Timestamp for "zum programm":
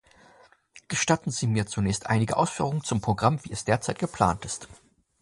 2.83-3.37